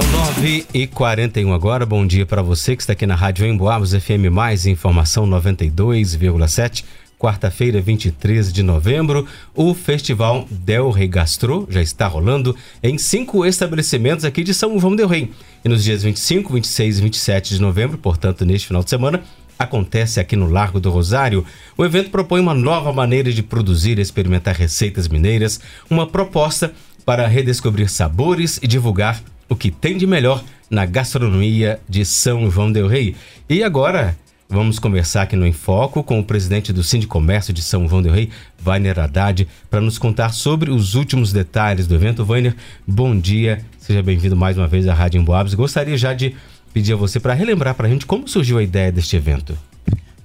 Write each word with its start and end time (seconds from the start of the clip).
São 0.00 0.10
9 0.12 0.66
e 0.72 0.86
41 0.86 1.52
agora. 1.52 1.84
Bom 1.84 2.06
dia 2.06 2.24
para 2.24 2.40
você 2.40 2.74
que 2.74 2.82
está 2.82 2.94
aqui 2.94 3.06
na 3.06 3.14
Rádio 3.14 3.44
Emboabos 3.46 3.92
FM 3.92 4.32
Mais 4.32 4.64
Informação 4.64 5.26
92,7. 5.26 6.84
Quarta-feira, 7.18 7.82
23 7.82 8.50
de 8.50 8.62
novembro, 8.62 9.26
o 9.54 9.74
Festival 9.74 10.48
Del 10.50 10.90
Rey 10.90 11.06
Gastro 11.06 11.68
já 11.68 11.82
está 11.82 12.06
rolando 12.06 12.56
em 12.82 12.96
cinco 12.96 13.44
estabelecimentos 13.44 14.24
aqui 14.24 14.42
de 14.42 14.54
São 14.54 14.78
João 14.78 14.96
del 14.96 15.06
Rei. 15.06 15.32
E 15.62 15.68
nos 15.68 15.84
dias 15.84 16.02
25, 16.02 16.54
26 16.54 16.98
e 16.98 17.02
27 17.02 17.54
de 17.56 17.60
novembro, 17.60 17.98
portanto, 17.98 18.46
neste 18.46 18.68
final 18.68 18.82
de 18.82 18.88
semana, 18.88 19.22
acontece 19.58 20.18
aqui 20.18 20.34
no 20.34 20.48
Largo 20.48 20.80
do 20.80 20.90
Rosário. 20.90 21.44
O 21.76 21.84
evento 21.84 22.08
propõe 22.08 22.40
uma 22.40 22.54
nova 22.54 22.90
maneira 22.90 23.30
de 23.30 23.42
produzir 23.42 23.98
e 23.98 24.02
experimentar 24.02 24.54
receitas 24.54 25.08
mineiras, 25.08 25.60
uma 25.90 26.06
proposta 26.06 26.72
para 27.04 27.26
redescobrir 27.26 27.90
sabores 27.90 28.58
e 28.62 28.66
divulgar 28.66 29.22
o 29.50 29.56
que 29.56 29.70
tem 29.70 29.98
de 29.98 30.06
melhor 30.06 30.42
na 30.70 30.86
gastronomia 30.86 31.80
de 31.88 32.04
São 32.04 32.48
João 32.48 32.70
del 32.70 32.86
Rei. 32.86 33.16
E 33.48 33.64
agora 33.64 34.16
vamos 34.48 34.78
conversar 34.78 35.22
aqui 35.22 35.34
no 35.34 35.46
Enfoco 35.46 36.04
com 36.04 36.20
o 36.20 36.24
presidente 36.24 36.72
do 36.72 36.84
Sindicomércio 36.84 37.52
de 37.52 37.60
São 37.60 37.88
João 37.88 38.00
del 38.00 38.12
Rei, 38.12 38.30
Vainer 38.56 38.98
Haddad, 38.98 39.48
para 39.68 39.80
nos 39.80 39.98
contar 39.98 40.32
sobre 40.32 40.70
os 40.70 40.94
últimos 40.94 41.32
detalhes 41.32 41.88
do 41.88 41.96
evento. 41.96 42.24
Vainer, 42.24 42.54
bom 42.86 43.18
dia, 43.18 43.60
seja 43.76 44.00
bem-vindo 44.00 44.36
mais 44.36 44.56
uma 44.56 44.68
vez 44.68 44.86
à 44.86 44.94
Rádio 44.94 45.20
Emboabas. 45.20 45.52
Gostaria 45.54 45.98
já 45.98 46.14
de 46.14 46.36
pedir 46.72 46.92
a 46.92 46.96
você 46.96 47.18
para 47.18 47.34
relembrar 47.34 47.74
para 47.74 47.88
a 47.88 47.90
gente 47.90 48.06
como 48.06 48.28
surgiu 48.28 48.58
a 48.58 48.62
ideia 48.62 48.92
deste 48.92 49.16
evento. 49.16 49.58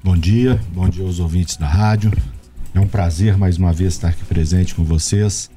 Bom 0.03 0.15
dia, 0.15 0.61
bom 0.71 0.87
dia 0.87 1.03
aos 1.03 1.19
ouvintes 1.19 1.57
da 1.57 1.67
rádio. 1.67 2.13
É 2.75 2.79
um 2.79 2.87
prazer 2.87 3.35
mais 3.39 3.57
uma 3.57 3.73
vez 3.73 3.93
estar 3.93 4.09
aqui 4.09 4.23
presente 4.23 4.75
com 4.75 4.83
vocês. 4.83 5.49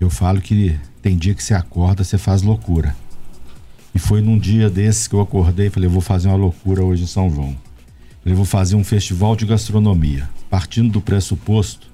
Eu 0.00 0.08
falo 0.08 0.40
que 0.40 0.74
tem 1.08 1.16
dia 1.16 1.32
que 1.32 1.42
você 1.42 1.54
acorda, 1.54 2.04
você 2.04 2.18
faz 2.18 2.42
loucura. 2.42 2.94
E 3.94 3.98
foi 3.98 4.20
num 4.20 4.38
dia 4.38 4.68
desses 4.68 5.08
que 5.08 5.14
eu 5.14 5.22
acordei 5.22 5.68
e 5.68 5.70
falei, 5.70 5.88
vou 5.88 6.02
fazer 6.02 6.28
uma 6.28 6.36
loucura 6.36 6.84
hoje 6.84 7.04
em 7.04 7.06
São 7.06 7.30
João. 7.30 7.56
Falei, 8.22 8.36
vou 8.36 8.44
fazer 8.44 8.76
um 8.76 8.84
festival 8.84 9.34
de 9.34 9.46
gastronomia, 9.46 10.28
partindo 10.50 10.90
do 10.90 11.00
pressuposto 11.00 11.88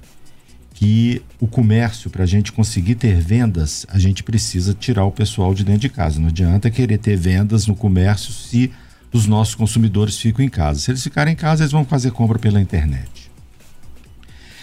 que 0.73 1.23
o 1.39 1.47
comércio, 1.47 2.11
para 2.11 2.25
a 2.25 2.27
gente 2.27 2.51
conseguir 2.51 2.97
ter 2.97 3.21
vendas, 3.21 3.87
a 3.89 4.01
gente 4.01 4.25
precisa 4.25 4.75
tirar 4.75 5.05
o 5.05 5.13
pessoal 5.13 5.55
de 5.55 5.63
dentro 5.63 5.83
de 5.83 5.89
casa. 5.89 6.19
Não 6.19 6.27
adianta 6.27 6.69
querer 6.69 6.99
ter 6.99 7.17
vendas 7.17 7.69
no 7.69 7.77
comércio 7.77 8.33
se 8.33 8.73
os 9.13 9.29
nossos 9.29 9.55
consumidores 9.55 10.19
ficam 10.19 10.45
em 10.45 10.49
casa. 10.49 10.81
Se 10.81 10.91
eles 10.91 11.05
ficarem 11.05 11.35
em 11.35 11.37
casa, 11.37 11.63
eles 11.63 11.71
vão 11.71 11.85
fazer 11.85 12.11
compra 12.11 12.37
pela 12.37 12.61
internet. 12.61 13.31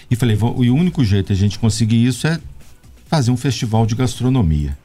E 0.09 0.15
falei, 0.17 0.35
o 0.35 0.75
único 0.75 1.05
jeito 1.05 1.31
a 1.31 1.35
gente 1.35 1.57
conseguir 1.57 2.05
isso 2.05 2.27
é 2.27 2.37
fazer 3.11 3.29
um 3.29 3.35
festival 3.35 3.85
de 3.85 3.93
gastronomia. 3.93 4.77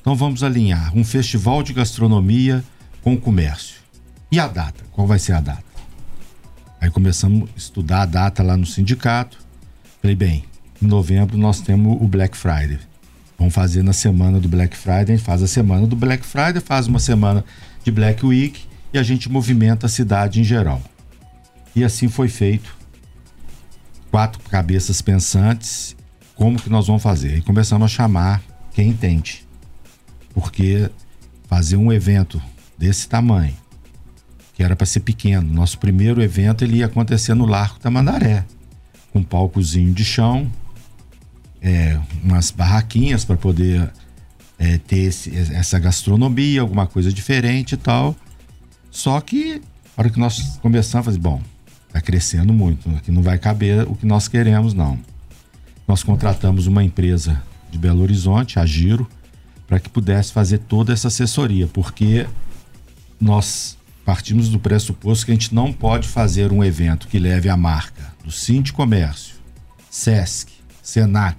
Então 0.00 0.16
vamos 0.16 0.42
alinhar 0.42 0.92
um 0.96 1.04
festival 1.04 1.62
de 1.62 1.72
gastronomia 1.72 2.64
com 3.02 3.14
o 3.14 3.20
comércio. 3.20 3.76
E 4.32 4.40
a 4.40 4.48
data? 4.48 4.82
Qual 4.90 5.06
vai 5.06 5.20
ser 5.20 5.34
a 5.34 5.40
data? 5.40 5.62
Aí 6.80 6.90
começamos 6.90 7.48
a 7.48 7.56
estudar 7.56 8.02
a 8.02 8.06
data 8.06 8.42
lá 8.42 8.56
no 8.56 8.66
sindicato. 8.66 9.38
Falei, 10.00 10.16
bem, 10.16 10.44
em 10.82 10.86
novembro 10.88 11.38
nós 11.38 11.60
temos 11.60 12.02
o 12.02 12.08
Black 12.08 12.36
Friday. 12.36 12.80
Vamos 13.38 13.54
fazer 13.54 13.84
na 13.84 13.92
semana 13.92 14.40
do 14.40 14.48
Black 14.48 14.76
Friday, 14.76 15.14
a 15.14 15.16
gente 15.16 15.22
faz 15.22 15.40
a 15.40 15.46
semana 15.46 15.86
do 15.86 15.94
Black 15.94 16.26
Friday, 16.26 16.60
faz 16.60 16.88
uma 16.88 16.98
semana 16.98 17.44
de 17.84 17.92
Black 17.92 18.26
Week 18.26 18.64
e 18.92 18.98
a 18.98 19.04
gente 19.04 19.30
movimenta 19.30 19.86
a 19.86 19.88
cidade 19.88 20.40
em 20.40 20.44
geral. 20.44 20.82
E 21.76 21.84
assim 21.84 22.08
foi 22.08 22.26
feito. 22.26 22.76
Quatro 24.10 24.40
cabeças 24.50 25.00
pensantes 25.00 25.94
como 26.34 26.60
que 26.60 26.70
nós 26.70 26.86
vamos 26.86 27.02
fazer? 27.02 27.38
E 27.38 27.42
começamos 27.42 27.84
a 27.84 27.88
chamar 27.88 28.42
quem 28.72 28.88
entende. 28.88 29.46
Porque 30.34 30.90
fazer 31.46 31.76
um 31.76 31.92
evento 31.92 32.40
desse 32.78 33.08
tamanho, 33.08 33.54
que 34.54 34.62
era 34.62 34.74
para 34.74 34.86
ser 34.86 35.00
pequeno, 35.00 35.52
nosso 35.52 35.78
primeiro 35.78 36.22
evento 36.22 36.64
ele 36.64 36.78
ia 36.78 36.86
acontecer 36.86 37.34
no 37.34 37.46
Largo 37.46 37.78
Tamandaré, 37.78 38.44
com 39.12 39.18
um 39.18 39.24
palcozinho 39.24 39.92
de 39.92 40.04
chão, 40.04 40.50
é, 41.60 41.98
umas 42.24 42.50
barraquinhas 42.50 43.24
para 43.24 43.36
poder 43.36 43.92
é, 44.58 44.78
ter 44.78 45.00
esse, 45.00 45.36
essa 45.36 45.78
gastronomia, 45.78 46.60
alguma 46.60 46.86
coisa 46.86 47.12
diferente 47.12 47.72
e 47.72 47.76
tal. 47.76 48.16
Só 48.90 49.20
que, 49.20 49.60
a 49.96 50.00
hora 50.00 50.10
que 50.10 50.18
nós 50.18 50.58
começamos 50.62 51.06
a 51.06 51.10
fazer, 51.10 51.18
bom, 51.18 51.40
tá 51.92 52.00
crescendo 52.00 52.52
muito, 52.52 52.88
aqui 52.96 53.10
não 53.10 53.22
vai 53.22 53.38
caber 53.38 53.86
o 53.86 53.94
que 53.94 54.06
nós 54.06 54.28
queremos, 54.28 54.72
não 54.72 54.98
nós 55.86 56.02
contratamos 56.02 56.66
uma 56.66 56.82
empresa 56.84 57.42
de 57.70 57.78
Belo 57.78 58.02
Horizonte, 58.02 58.58
a 58.58 58.66
Giro, 58.66 59.08
para 59.66 59.80
que 59.80 59.88
pudesse 59.88 60.32
fazer 60.32 60.58
toda 60.58 60.92
essa 60.92 61.08
assessoria, 61.08 61.66
porque 61.66 62.26
nós 63.20 63.78
partimos 64.04 64.48
do 64.48 64.58
pressuposto 64.58 65.24
que 65.24 65.32
a 65.32 65.34
gente 65.34 65.54
não 65.54 65.72
pode 65.72 66.08
fazer 66.08 66.52
um 66.52 66.62
evento 66.62 67.08
que 67.08 67.18
leve 67.18 67.48
a 67.48 67.56
marca 67.56 68.12
do 68.24 68.30
Cinti 68.30 68.72
Comércio, 68.72 69.36
SESC, 69.90 70.50
SENAC, 70.82 71.38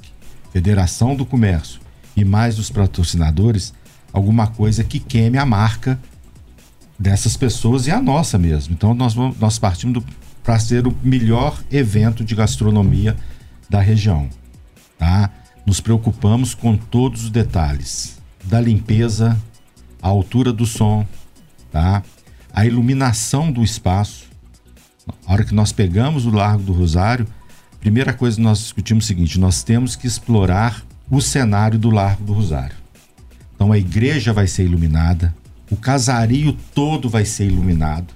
Federação 0.51 1.15
do 1.15 1.25
Comércio 1.25 1.79
e 2.15 2.23
mais 2.23 2.55
dos 2.55 2.69
patrocinadores, 2.69 3.73
alguma 4.11 4.47
coisa 4.47 4.83
que 4.83 4.99
queime 4.99 5.37
a 5.37 5.45
marca 5.45 5.99
dessas 6.97 7.35
pessoas 7.35 7.87
e 7.87 7.91
a 7.91 8.01
nossa 8.01 8.37
mesmo. 8.37 8.73
Então 8.73 8.93
nós, 8.93 9.13
vamos, 9.13 9.37
nós 9.39 9.59
partimos 9.59 10.03
para 10.43 10.59
ser 10.59 10.87
o 10.87 10.95
melhor 11.03 11.61
evento 11.71 12.23
de 12.23 12.35
gastronomia 12.35 13.15
da 13.73 13.81
região, 13.81 14.29
tá? 14.99 15.31
Nos 15.65 15.81
preocupamos 15.81 16.53
com 16.53 16.77
todos 16.77 17.23
os 17.23 17.29
detalhes, 17.31 18.19
da 18.43 18.61
limpeza, 18.61 19.35
a 19.99 20.09
altura 20.09 20.53
do 20.53 20.63
som, 20.63 21.07
tá? 21.71 22.03
A 22.53 22.67
iluminação 22.67 23.51
do 23.51 23.63
espaço. 23.63 24.27
A 25.25 25.33
hora 25.33 25.43
que 25.43 25.55
nós 25.55 25.71
pegamos 25.71 26.27
o 26.27 26.29
Largo 26.29 26.61
do 26.61 26.71
Rosário, 26.71 27.25
primeira 27.79 28.13
coisa 28.13 28.37
que 28.37 28.43
nós 28.43 28.59
discutimos 28.59 29.05
é 29.05 29.05
o 29.05 29.07
seguinte: 29.07 29.39
nós 29.39 29.63
temos 29.63 29.95
que 29.95 30.05
explorar 30.05 30.85
o 31.09 31.19
cenário 31.19 31.79
do 31.79 31.89
Largo 31.89 32.23
do 32.23 32.33
Rosário. 32.33 32.75
Então 33.55 33.71
a 33.71 33.77
igreja 33.79 34.31
vai 34.31 34.45
ser 34.45 34.65
iluminada, 34.65 35.33
o 35.71 35.75
casario 35.75 36.55
todo 36.75 37.09
vai 37.09 37.25
ser 37.25 37.47
iluminado, 37.47 38.13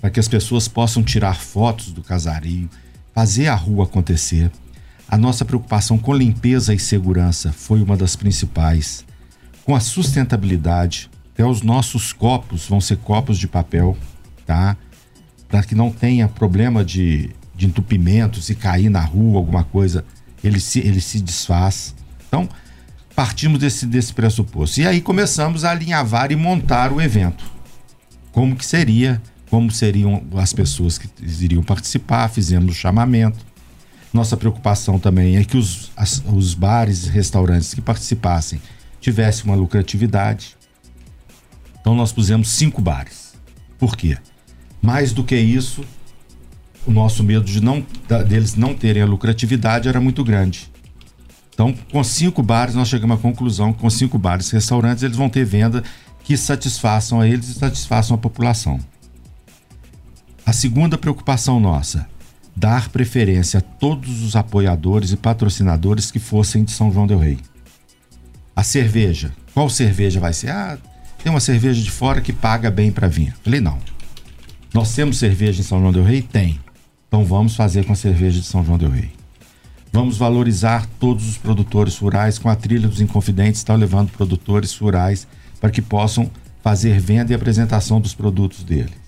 para 0.00 0.10
que 0.10 0.20
as 0.20 0.28
pessoas 0.28 0.68
possam 0.68 1.02
tirar 1.02 1.34
fotos 1.34 1.90
do 1.90 2.04
casario, 2.04 2.70
fazer 3.12 3.48
a 3.48 3.56
rua 3.56 3.82
acontecer. 3.82 4.48
A 5.08 5.16
nossa 5.16 5.44
preocupação 5.44 5.96
com 5.96 6.12
limpeza 6.12 6.74
e 6.74 6.78
segurança 6.78 7.52
foi 7.52 7.80
uma 7.80 7.96
das 7.96 8.16
principais. 8.16 9.04
Com 9.64 9.74
a 9.74 9.80
sustentabilidade, 9.80 11.08
até 11.32 11.44
os 11.44 11.62
nossos 11.62 12.12
copos 12.12 12.66
vão 12.66 12.80
ser 12.80 12.96
copos 12.98 13.38
de 13.38 13.46
papel, 13.46 13.96
tá? 14.44 14.76
Para 15.48 15.62
que 15.62 15.76
não 15.76 15.92
tenha 15.92 16.26
problema 16.26 16.84
de, 16.84 17.30
de 17.54 17.66
entupimento, 17.66 18.42
se 18.42 18.56
cair 18.56 18.90
na 18.90 19.00
rua 19.00 19.38
alguma 19.38 19.62
coisa, 19.62 20.04
ele 20.42 20.58
se, 20.58 20.80
ele 20.80 21.00
se 21.00 21.20
desfaz. 21.20 21.94
Então, 22.26 22.48
partimos 23.14 23.60
desse, 23.60 23.86
desse 23.86 24.12
pressuposto. 24.12 24.80
E 24.80 24.88
aí 24.88 25.00
começamos 25.00 25.64
a 25.64 25.70
alinhavar 25.70 26.32
e 26.32 26.36
montar 26.36 26.92
o 26.92 27.00
evento. 27.00 27.44
Como 28.32 28.56
que 28.56 28.66
seria, 28.66 29.22
como 29.48 29.70
seriam 29.70 30.24
as 30.36 30.52
pessoas 30.52 30.98
que 30.98 31.08
iriam 31.22 31.62
participar, 31.62 32.28
fizemos 32.28 32.72
o 32.72 32.76
chamamento 32.76 33.45
nossa 34.12 34.36
preocupação 34.36 34.98
também 34.98 35.36
é 35.36 35.44
que 35.44 35.56
os, 35.56 35.90
as, 35.96 36.22
os 36.32 36.54
bares 36.54 37.06
e 37.06 37.10
restaurantes 37.10 37.74
que 37.74 37.80
participassem 37.80 38.60
tivessem 39.00 39.44
uma 39.44 39.54
lucratividade. 39.54 40.56
Então 41.80 41.94
nós 41.94 42.12
pusemos 42.12 42.48
cinco 42.48 42.80
bares. 42.80 43.34
Por 43.78 43.96
quê? 43.96 44.16
Mais 44.80 45.12
do 45.12 45.22
que 45.22 45.36
isso, 45.36 45.84
o 46.86 46.90
nosso 46.90 47.22
medo 47.22 47.44
de 47.44 47.60
não, 47.60 47.84
deles 48.26 48.54
não 48.54 48.74
terem 48.74 49.02
a 49.02 49.06
lucratividade 49.06 49.88
era 49.88 50.00
muito 50.00 50.24
grande. 50.24 50.70
Então, 51.52 51.74
com 51.90 52.04
cinco 52.04 52.42
bares, 52.42 52.74
nós 52.74 52.88
chegamos 52.88 53.16
à 53.16 53.20
conclusão 53.20 53.72
que 53.72 53.80
com 53.80 53.88
cinco 53.88 54.18
bares 54.18 54.50
e 54.50 54.52
restaurantes, 54.52 55.02
eles 55.02 55.16
vão 55.16 55.28
ter 55.28 55.44
venda 55.44 55.82
que 56.22 56.36
satisfaçam 56.36 57.20
a 57.20 57.26
eles 57.26 57.48
e 57.48 57.54
satisfaçam 57.54 58.14
a 58.14 58.18
população. 58.18 58.78
A 60.44 60.52
segunda 60.52 60.98
preocupação 60.98 61.58
nossa 61.58 62.06
dar 62.56 62.88
preferência 62.88 63.58
a 63.58 63.60
todos 63.60 64.22
os 64.22 64.34
apoiadores 64.34 65.12
e 65.12 65.16
patrocinadores 65.16 66.10
que 66.10 66.18
fossem 66.18 66.64
de 66.64 66.72
São 66.72 66.90
João 66.90 67.06
del 67.06 67.18
Rei. 67.18 67.38
A 68.54 68.62
cerveja, 68.62 69.32
qual 69.52 69.68
cerveja 69.68 70.18
vai 70.18 70.32
ser? 70.32 70.50
Ah, 70.50 70.78
tem 71.22 71.30
uma 71.30 71.40
cerveja 71.40 71.82
de 71.82 71.90
fora 71.90 72.22
que 72.22 72.32
paga 72.32 72.70
bem 72.70 72.90
para 72.90 73.08
vir. 73.08 73.34
Falei, 73.44 73.60
não. 73.60 73.78
Nós 74.72 74.94
temos 74.94 75.18
cerveja 75.18 75.60
em 75.60 75.64
São 75.64 75.80
João 75.80 75.92
del 75.92 76.04
Rei? 76.04 76.22
Tem. 76.22 76.58
Então 77.06 77.24
vamos 77.24 77.54
fazer 77.54 77.84
com 77.84 77.92
a 77.92 77.96
cerveja 77.96 78.40
de 78.40 78.46
São 78.46 78.64
João 78.64 78.78
del 78.78 78.90
Rei. 78.90 79.12
Vamos 79.92 80.16
valorizar 80.16 80.86
todos 80.98 81.28
os 81.28 81.36
produtores 81.36 81.96
rurais 81.98 82.38
com 82.38 82.48
a 82.48 82.56
trilha 82.56 82.88
dos 82.88 83.00
Inconfidentes, 83.00 83.60
está 83.60 83.74
levando 83.74 84.10
produtores 84.10 84.74
rurais 84.76 85.26
para 85.60 85.70
que 85.70 85.80
possam 85.80 86.30
fazer 86.62 86.98
venda 87.00 87.32
e 87.32 87.34
apresentação 87.34 88.00
dos 88.00 88.14
produtos 88.14 88.64
deles. 88.64 89.05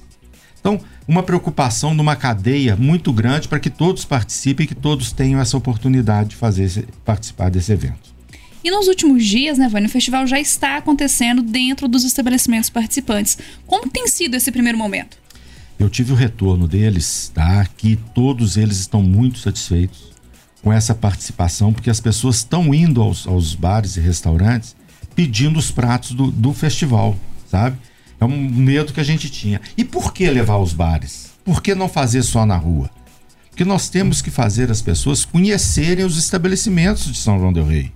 Então, 0.61 0.81
uma 1.07 1.23
preocupação 1.23 1.95
numa 1.95 2.17
cadeia 2.17 2.77
muito 2.77 3.13
grande 3.13 3.49
para 3.49 3.61
que 3.61 3.71
todos 3.71 4.05
participem 4.05 4.65
e 4.65 4.67
que 4.67 4.75
todos 4.75 5.13
tenham 5.13 5.41
essa 5.41 5.57
oportunidade 5.57 6.31
de 6.31 6.37
fazer 6.37 6.87
participar 7.05 7.51
desse 7.51 7.73
evento. 7.73 8.09
E 8.63 8.71
nos 8.71 8.89
últimos 8.89 9.25
dias, 9.25 9.57
né, 9.57 9.69
Vânia, 9.69 9.89
o 9.89 9.91
festival 9.91 10.27
já 10.27 10.39
está 10.39 10.77
acontecendo 10.77 11.43
dentro 11.43 11.87
dos 11.87 12.05
estabelecimentos 12.05 12.69
participantes. 12.69 13.39
Como 13.67 13.89
tem 13.89 14.09
sido 14.09 14.35
esse 14.35 14.51
primeiro 14.51 14.77
momento? 14.77 15.17
Eu 15.79 15.89
tive 15.89 16.13
o 16.13 16.17
retorno 16.17 16.67
deles, 16.67 17.31
tá? 17.33 17.65
Que 17.77 17.97
todos 18.13 18.57
eles 18.57 18.79
estão 18.79 19.01
muito 19.01 19.39
satisfeitos 19.39 20.09
com 20.61 20.73
essa 20.73 20.93
participação, 20.93 21.73
porque 21.73 21.89
as 21.89 22.01
pessoas 22.01 22.37
estão 22.37 22.75
indo 22.75 23.01
aos, 23.01 23.29
aos 23.29 23.55
bares 23.55 23.97
e 23.97 24.01
restaurantes 24.01 24.75
pedindo 25.15 25.59
os 25.59 25.71
pratos 25.71 26.13
do, 26.13 26.31
do 26.31 26.53
festival, 26.53 27.17
sabe? 27.51 27.77
É 28.21 28.25
um 28.25 28.51
medo 28.51 28.93
que 28.93 29.01
a 29.01 29.05
gente 29.05 29.31
tinha. 29.31 29.61
E 29.77 29.85
por 29.85 30.13
que 30.13 30.29
levar 30.29 30.59
os 30.59 30.73
bares? 30.73 31.33
Por 31.45 31.63
que 31.63 31.75
não 31.75 31.89
fazer 31.89 32.23
só 32.23 32.45
na 32.45 32.57
rua? 32.57 32.91
Porque 33.51 33.65
nós 33.65 33.89
temos 33.89 34.23
que 34.23 34.31
fazer 34.31 34.71
as 34.71 34.83
pessoas 34.83 35.25
conhecerem 35.25 36.05
os 36.05 36.17
estabelecimentos 36.17 37.11
de 37.11 37.19
São 37.19 37.39
João 37.39 37.53
del 37.53 37.67
Rei. 37.67 37.93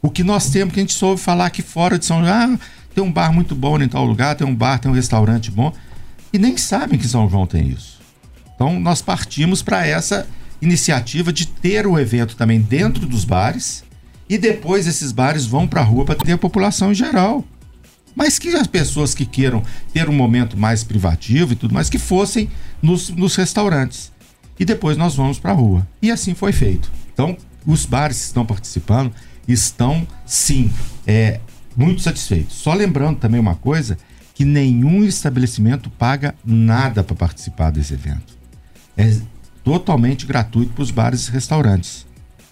O 0.00 0.10
que 0.10 0.22
nós 0.22 0.48
temos, 0.50 0.72
que 0.72 0.80
a 0.80 0.82
gente 0.82 0.94
soube 0.94 1.20
falar 1.20 1.46
aqui 1.46 1.60
fora 1.60 1.98
de 1.98 2.06
São 2.06 2.20
João, 2.20 2.54
ah, 2.54 2.58
tem 2.94 3.02
um 3.02 3.12
bar 3.12 3.32
muito 3.32 3.54
bom 3.54 3.80
em 3.80 3.88
tal 3.88 4.04
lugar, 4.04 4.34
tem 4.34 4.46
um 4.46 4.54
bar, 4.54 4.78
tem 4.78 4.90
um 4.90 4.94
restaurante 4.94 5.50
bom, 5.50 5.72
e 6.32 6.38
nem 6.38 6.56
sabem 6.56 6.98
que 6.98 7.08
São 7.08 7.28
João 7.28 7.46
tem 7.46 7.68
isso. 7.68 7.98
Então 8.54 8.78
nós 8.78 9.02
partimos 9.02 9.62
para 9.62 9.86
essa 9.86 10.26
iniciativa 10.60 11.32
de 11.32 11.46
ter 11.46 11.86
o 11.86 11.98
evento 11.98 12.36
também 12.36 12.60
dentro 12.60 13.06
dos 13.06 13.24
bares 13.24 13.84
e 14.28 14.36
depois 14.36 14.86
esses 14.86 15.12
bares 15.12 15.46
vão 15.46 15.66
para 15.66 15.80
a 15.80 15.84
rua 15.84 16.04
para 16.04 16.16
ter 16.16 16.32
a 16.32 16.38
população 16.38 16.92
em 16.92 16.94
geral. 16.94 17.44
Mas 18.18 18.36
que 18.36 18.48
as 18.48 18.66
pessoas 18.66 19.14
que 19.14 19.24
queiram 19.24 19.62
ter 19.92 20.08
um 20.08 20.12
momento 20.12 20.56
mais 20.56 20.82
privativo 20.82 21.52
e 21.52 21.56
tudo 21.56 21.72
mais, 21.72 21.88
que 21.88 22.00
fossem 22.00 22.50
nos, 22.82 23.10
nos 23.10 23.36
restaurantes. 23.36 24.10
E 24.58 24.64
depois 24.64 24.96
nós 24.96 25.14
vamos 25.14 25.38
para 25.38 25.52
a 25.52 25.54
rua. 25.54 25.86
E 26.02 26.10
assim 26.10 26.34
foi 26.34 26.50
feito. 26.50 26.90
Então, 27.12 27.36
os 27.64 27.86
bares 27.86 28.18
que 28.18 28.24
estão 28.24 28.44
participando 28.44 29.12
estão, 29.46 30.04
sim, 30.26 30.68
é, 31.06 31.38
muito 31.76 32.02
satisfeitos. 32.02 32.56
Só 32.56 32.74
lembrando 32.74 33.20
também 33.20 33.38
uma 33.38 33.54
coisa, 33.54 33.96
que 34.34 34.44
nenhum 34.44 35.04
estabelecimento 35.04 35.88
paga 35.88 36.34
nada 36.44 37.04
para 37.04 37.14
participar 37.14 37.70
desse 37.70 37.94
evento. 37.94 38.36
É 38.96 39.16
totalmente 39.62 40.26
gratuito 40.26 40.72
para 40.72 40.82
os 40.82 40.90
bares 40.90 41.28
e 41.28 41.30
restaurantes. 41.30 42.04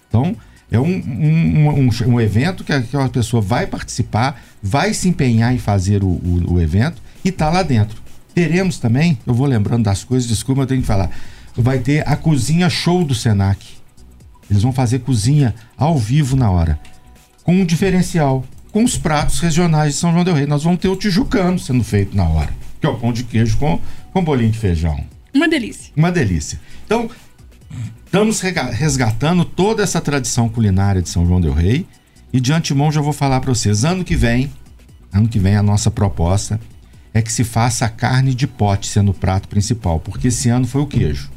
Então, 0.07 0.33
é 0.71 0.79
um, 0.79 0.85
um, 0.85 1.69
um, 1.69 1.89
um, 2.07 2.21
evento 2.21 2.63
que 2.63 2.73
aquela 2.73 3.07
pessoa 3.07 3.41
vai 3.41 3.65
participar, 3.65 4.41
vai 4.61 4.93
se 4.93 5.07
empenhar 5.07 5.53
em 5.53 5.57
fazer 5.57 6.03
o, 6.03 6.07
o, 6.07 6.53
o 6.53 6.61
evento 6.61 7.01
e 7.23 7.29
está 7.29 7.49
lá 7.49 7.63
dentro. 7.63 8.01
Teremos 8.35 8.77
também, 8.77 9.17
eu 9.25 9.33
vou 9.33 9.47
lembrando 9.47 9.83
das 9.83 10.03
coisas, 10.03 10.27
desculpa, 10.27 10.61
eu 10.61 10.67
tenho 10.67 10.81
que 10.81 10.87
falar. 10.87 11.09
Vai 11.55 11.79
ter 11.79 12.07
a 12.07 12.15
cozinha 12.15 12.69
show 12.69 13.03
do 13.03 13.15
Senac. 13.15 13.65
Eles 14.49 14.61
vão 14.61 14.71
fazer 14.71 14.99
cozinha 14.99 15.55
ao 15.77 15.97
vivo 15.97 16.35
na 16.35 16.51
hora. 16.51 16.79
Com 17.43 17.53
um 17.55 17.65
diferencial, 17.65 18.45
com 18.71 18.83
os 18.83 18.97
pratos 18.97 19.39
regionais 19.39 19.93
de 19.93 19.99
São 19.99 20.11
João 20.11 20.23
del 20.23 20.35
Rei. 20.35 20.45
Nós 20.45 20.63
vamos 20.63 20.79
ter 20.79 20.87
o 20.87 20.95
tijucano 20.95 21.57
sendo 21.57 21.83
feito 21.83 22.15
na 22.15 22.27
hora, 22.27 22.49
que 22.79 22.85
é 22.85 22.89
o 22.89 22.95
pão 22.95 23.11
de 23.11 23.23
queijo 23.23 23.57
com, 23.57 23.79
com 24.13 24.23
bolinho 24.23 24.51
de 24.51 24.59
feijão. 24.59 25.03
Uma 25.33 25.47
delícia. 25.47 25.91
Uma 25.95 26.11
delícia. 26.11 26.59
Então, 26.85 27.09
estamos 28.07 28.39
resgatando 28.39 29.43
toda 29.43 29.83
essa 29.83 30.01
tradição 30.01 30.47
culinária 30.49 31.01
de 31.01 31.09
São 31.09 31.25
João 31.25 31.39
del 31.39 31.53
Rei. 31.53 31.85
E 32.33 32.39
de 32.39 32.51
antemão 32.51 32.91
já 32.91 32.99
vou 32.99 33.13
falar 33.13 33.39
para 33.39 33.53
vocês, 33.53 33.85
ano 33.85 34.03
que 34.03 34.15
vem, 34.15 34.51
ano 35.13 35.27
que 35.27 35.39
vem 35.39 35.55
a 35.55 35.63
nossa 35.63 35.89
proposta 35.89 36.59
é 37.13 37.21
que 37.21 37.31
se 37.31 37.43
faça 37.43 37.85
a 37.85 37.89
carne 37.89 38.33
de 38.35 38.45
pote 38.45 38.87
sendo 38.87 39.11
o 39.11 39.13
prato 39.13 39.47
principal, 39.47 39.99
porque 39.99 40.27
esse 40.27 40.49
ano 40.49 40.67
foi 40.67 40.81
o 40.81 40.85
queijo. 40.85 41.31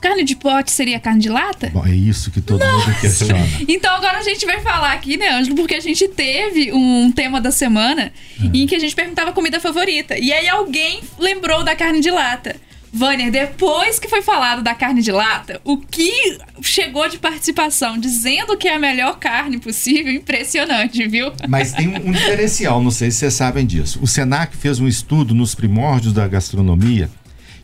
Carne 0.00 0.22
de 0.22 0.36
pote 0.36 0.70
seria 0.70 1.00
carne 1.00 1.20
de 1.20 1.28
lata? 1.28 1.70
Bom, 1.70 1.84
é 1.84 1.94
isso 1.94 2.30
que 2.30 2.40
todo 2.40 2.60
Nossa. 2.60 2.86
mundo 2.86 3.00
questiona. 3.00 3.46
Então 3.68 3.94
agora 3.94 4.18
a 4.18 4.22
gente 4.22 4.46
vai 4.46 4.60
falar 4.60 4.92
aqui, 4.92 5.16
né, 5.16 5.28
Ângelo? 5.30 5.56
Porque 5.56 5.74
a 5.74 5.80
gente 5.80 6.06
teve 6.08 6.72
um 6.72 7.10
tema 7.10 7.40
da 7.40 7.50
semana 7.50 8.12
é. 8.40 8.46
em 8.54 8.66
que 8.66 8.76
a 8.76 8.78
gente 8.78 8.94
perguntava 8.94 9.32
comida 9.32 9.58
favorita. 9.58 10.16
E 10.16 10.32
aí 10.32 10.48
alguém 10.48 11.00
lembrou 11.18 11.64
da 11.64 11.74
carne 11.74 12.00
de 12.00 12.10
lata. 12.10 12.56
Vânia, 12.92 13.30
depois 13.30 13.98
que 13.98 14.08
foi 14.08 14.22
falado 14.22 14.62
da 14.62 14.74
carne 14.74 15.02
de 15.02 15.12
lata, 15.12 15.60
o 15.64 15.76
que 15.76 16.38
chegou 16.62 17.08
de 17.08 17.18
participação 17.18 17.98
dizendo 17.98 18.56
que 18.56 18.66
é 18.66 18.74
a 18.74 18.78
melhor 18.78 19.18
carne 19.18 19.58
possível, 19.58 20.12
impressionante, 20.12 21.06
viu? 21.06 21.32
Mas 21.48 21.72
tem 21.72 21.88
um 21.88 22.10
diferencial, 22.10 22.82
não 22.82 22.90
sei 22.90 23.10
se 23.10 23.18
vocês 23.18 23.34
sabem 23.34 23.66
disso. 23.66 23.98
O 24.02 24.06
Senac 24.06 24.56
fez 24.56 24.80
um 24.80 24.88
estudo 24.88 25.34
nos 25.34 25.54
primórdios 25.54 26.12
da 26.12 26.26
gastronomia 26.26 27.10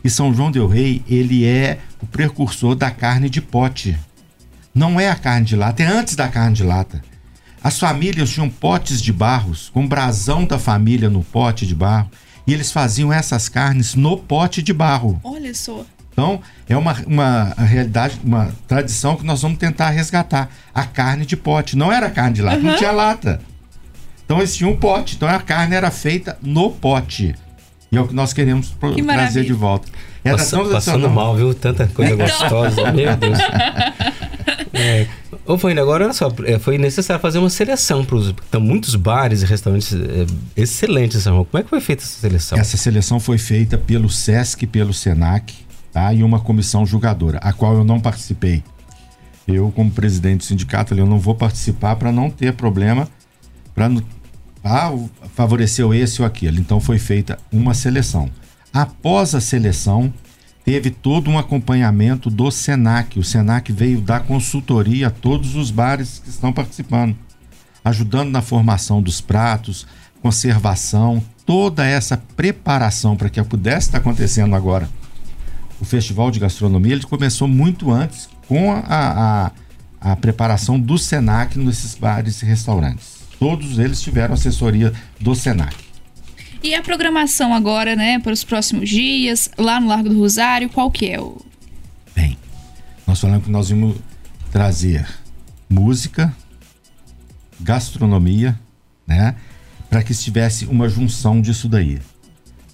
e 0.03 0.09
São 0.09 0.33
João 0.33 0.51
del 0.51 0.67
Rei, 0.67 1.03
ele 1.09 1.45
é 1.45 1.79
o 2.01 2.05
precursor 2.05 2.75
da 2.75 2.91
carne 2.91 3.29
de 3.29 3.41
pote. 3.41 3.97
Não 4.73 4.99
é 4.99 5.09
a 5.09 5.15
carne 5.15 5.45
de 5.45 5.55
lata, 5.55 5.81
é 5.81 5.87
antes 5.87 6.15
da 6.15 6.27
carne 6.27 6.55
de 6.55 6.63
lata. 6.63 7.01
As 7.63 7.79
famílias 7.79 8.29
tinham 8.29 8.47
potes 8.47 9.01
de 9.01 9.11
barros, 9.11 9.71
com 9.73 9.87
brasão 9.87 10.45
da 10.45 10.59
família 10.59 11.09
no 11.09 11.23
pote 11.23 11.65
de 11.65 11.73
barro 11.73 12.11
e 12.47 12.53
eles 12.53 12.71
faziam 12.71 13.11
essas 13.11 13.49
carnes 13.49 13.95
no 13.95 14.17
pote 14.17 14.61
de 14.61 14.73
barro. 14.73 15.19
Olha 15.23 15.53
só. 15.53 15.85
Então, 16.11 16.39
é 16.69 16.77
uma, 16.77 16.93
uma 17.05 17.53
realidade, 17.57 18.19
uma 18.23 18.49
tradição 18.67 19.17
que 19.17 19.25
nós 19.25 19.41
vamos 19.41 19.57
tentar 19.57 19.89
resgatar. 19.89 20.49
A 20.73 20.85
carne 20.85 21.25
de 21.25 21.35
pote. 21.35 21.75
Não 21.75 21.91
era 21.91 22.09
carne 22.09 22.35
de 22.35 22.41
lata, 22.41 22.57
uhum. 22.57 22.63
não 22.63 22.77
tinha 22.77 22.91
lata. 22.91 23.41
Então, 24.23 24.37
eles 24.37 24.55
tinham 24.55 24.71
um 24.71 24.77
pote. 24.77 25.15
Então, 25.15 25.27
a 25.27 25.39
carne 25.39 25.75
era 25.75 25.91
feita 25.91 26.37
no 26.41 26.71
pote. 26.71 27.35
E 27.91 27.97
é 27.97 28.01
o 28.01 28.07
que 28.07 28.13
nós 28.13 28.31
queremos 28.31 28.73
que 28.95 29.03
trazer 29.03 29.43
de 29.43 29.53
volta. 29.53 29.89
Era 30.23 30.37
Passa, 30.37 30.63
passando 30.63 31.09
mal, 31.09 31.35
viu? 31.35 31.53
Tanta 31.53 31.85
coisa 31.87 32.15
gostosa. 32.15 32.91
Meu 32.91 33.15
Deus. 33.15 33.37
É, 34.77 35.07
Ô, 35.45 35.59
Faina, 35.59 35.81
agora 35.81 36.05
olha 36.05 36.13
só, 36.13 36.33
é, 36.43 36.57
foi 36.57 36.77
necessário 36.79 37.21
fazer 37.21 37.37
uma 37.37 37.51
seleção 37.51 38.03
para 38.03 38.15
os. 38.15 38.29
Então, 38.29 38.59
muitos 38.59 38.95
bares 38.95 39.43
e 39.43 39.45
restaurantes 39.45 39.93
é, 39.93 40.25
excelentes, 40.57 41.23
Como 41.25 41.47
é 41.53 41.61
que 41.61 41.69
foi 41.69 41.79
feita 41.79 42.03
essa 42.03 42.19
seleção? 42.19 42.57
Essa 42.57 42.77
seleção 42.77 43.19
foi 43.19 43.37
feita 43.37 43.77
pelo 43.77 44.09
SESC 44.09 44.65
pelo 44.65 44.91
SENAC, 44.91 45.53
tá? 45.91 46.11
E 46.11 46.23
uma 46.23 46.39
comissão 46.39 46.83
julgadora, 46.83 47.37
a 47.39 47.53
qual 47.53 47.75
eu 47.75 47.83
não 47.83 47.99
participei. 47.99 48.63
Eu, 49.47 49.71
como 49.71 49.91
presidente 49.91 50.39
do 50.39 50.43
sindicato, 50.45 50.95
eu 50.95 51.05
não 51.05 51.19
vou 51.19 51.35
participar 51.35 51.95
para 51.97 52.11
não 52.11 52.31
ter 52.31 52.53
problema, 52.53 53.07
para 53.75 53.91
favorecer 55.35 55.85
esse 55.91 56.23
ou 56.23 56.27
aquele. 56.27 56.59
Então, 56.59 56.79
foi 56.79 56.97
feita 56.97 57.37
uma 57.51 57.75
seleção. 57.75 58.31
Após 58.73 59.35
a 59.35 59.39
seleção, 59.39 60.11
teve 60.65 60.89
todo 60.89 61.29
um 61.29 61.37
acompanhamento 61.37 62.29
do 62.29 62.49
Senac. 62.49 63.19
O 63.19 63.23
Senac 63.23 63.71
veio 63.71 64.01
dar 64.01 64.21
consultoria 64.21 65.07
a 65.07 65.11
todos 65.11 65.55
os 65.55 65.69
bares 65.69 66.19
que 66.23 66.29
estão 66.29 66.51
participando, 66.51 67.15
ajudando 67.83 68.31
na 68.31 68.41
formação 68.41 68.99
dos 68.99 69.21
pratos, 69.21 69.85
conservação, 70.23 71.23
toda 71.45 71.85
essa 71.85 72.17
preparação 72.17 73.15
para 73.15 73.29
que 73.29 73.41
pudesse 73.43 73.87
estar 73.87 73.99
acontecendo 73.99 74.55
agora. 74.55 74.89
O 75.79 75.85
Festival 75.85 76.31
de 76.31 76.39
Gastronomia 76.39 76.93
ele 76.93 77.03
começou 77.03 77.47
muito 77.47 77.91
antes 77.91 78.27
com 78.47 78.71
a, 78.71 78.81
a, 78.87 79.51
a 80.01 80.15
preparação 80.15 80.79
do 80.79 80.97
Senac 80.97 81.59
nesses 81.59 81.93
bares 81.93 82.41
e 82.41 82.45
restaurantes. 82.45 83.19
Todos 83.37 83.77
eles 83.77 84.01
tiveram 84.01 84.33
assessoria 84.33 84.91
do 85.19 85.35
Senac. 85.35 85.84
E 86.65 86.73
a 86.73 86.81
programação 86.81 87.53
agora, 87.53 87.95
né, 87.95 88.17
para 88.17 88.33
os 88.33 88.43
próximos 88.43 88.89
dias, 88.89 89.51
lá 89.55 89.79
no 89.79 89.87
Largo 89.87 90.09
do 90.09 90.17
Rosário, 90.17 90.67
qual 90.67 90.89
que 90.89 91.05
é 91.05 91.21
o. 91.21 91.39
Bem, 92.15 92.35
nós 93.05 93.21
falamos 93.21 93.45
que 93.45 93.51
nós 93.51 93.69
vamos 93.69 93.97
trazer 94.51 95.07
música, 95.69 96.35
gastronomia, 97.59 98.59
né, 99.05 99.35
para 99.91 100.01
que 100.01 100.11
estivesse 100.11 100.65
uma 100.65 100.89
junção 100.89 101.39
disso 101.39 101.69
daí. 101.69 102.01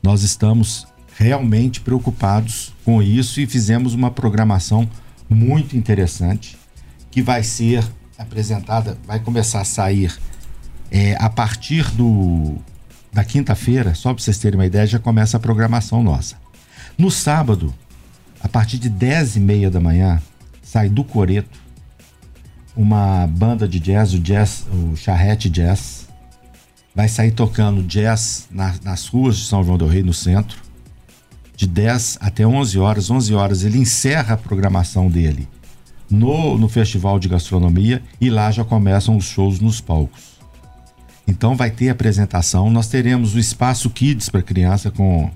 Nós 0.02 0.24
estamos 0.24 0.88
realmente 1.18 1.82
preocupados 1.82 2.72
com 2.86 3.04
isso 3.04 3.42
e 3.42 3.46
fizemos 3.46 3.94
uma 3.94 4.10
programação 4.10 4.90
muito 5.30 5.76
interessante 5.76 6.58
que 7.12 7.22
vai 7.22 7.44
ser 7.44 7.84
apresentada, 8.18 8.98
vai 9.06 9.20
começar 9.20 9.60
a 9.60 9.66
sair 9.66 10.18
é, 10.90 11.18
a 11.20 11.30
partir 11.30 11.92
do 11.92 12.58
da 13.12 13.24
quinta-feira, 13.24 13.94
só 13.94 14.13
para 14.13 14.24
vocês 14.24 14.38
terem 14.38 14.60
uma 14.60 14.65
ideia, 14.65 14.88
já 14.88 15.00
começa 15.00 15.38
a 15.38 15.39
programação 15.39 16.01
nossa. 16.01 16.36
No 16.98 17.12
sábado, 17.12 17.74
a 18.41 18.48
partir 18.48 18.77
de 18.77 18.89
10 18.89 19.36
e 19.36 19.39
meia 19.39 19.70
da 19.70 19.80
manhã, 19.80 20.22
sai 20.62 20.89
do 20.89 21.03
Coreto 21.03 21.60
uma 22.75 23.27
banda 23.27 23.68
de 23.68 23.80
jazz, 23.80 24.13
o 24.13 24.20
jazz, 24.20 24.65
o 24.72 24.96
Charrete 24.96 25.50
Jazz. 25.50 26.08
Vai 26.96 27.08
sair 27.08 27.32
tocando 27.32 27.84
jazz 27.84 28.48
na, 28.51 28.74
nas 28.84 29.08
ruas 29.08 29.38
de 29.38 29.46
São 29.46 29.63
João 29.63 29.77
del 29.77 29.88
Rei, 29.88 30.03
no 30.03 30.13
centro, 30.13 30.58
de 31.56 31.68
10 31.68 32.18
até 32.22 32.46
11 32.46 32.80
horas. 32.80 33.10
11 33.10 33.34
horas 33.34 33.63
ele 33.63 33.77
encerra 33.77 34.34
a 34.36 34.38
programação 34.38 35.10
dele 35.10 35.48
no, 36.10 36.58
no 36.58 36.68
Festival 36.68 37.18
de 37.18 37.30
Gastronomia 37.30 38.03
e 38.20 38.30
lá 38.30 38.51
já 38.51 38.65
começam 38.65 39.15
os 39.15 39.25
shows 39.25 39.60
nos 39.60 39.80
palcos. 39.80 40.31
Então 41.28 41.56
vai 41.56 41.72
ter 41.72 41.90
apresentação. 41.90 42.70
Nós 42.70 42.88
teremos 42.88 43.36
o 43.36 43.40
espaço 43.40 43.90
Kids 43.90 44.30
para 44.30 44.42
criança 44.42 44.92
com 44.92 45.30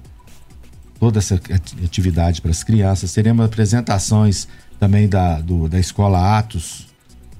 toda 1.00 1.20
essa 1.20 1.36
atividade 1.84 2.42
para 2.42 2.52
as 2.52 2.64
crianças. 2.64 3.14
Teremos 3.14 3.46
apresentações 3.46 4.48
também 4.80 5.08
da, 5.08 5.40
do, 5.40 5.68
da 5.70 5.80
escola 5.80 6.38
Atos, 6.38 6.88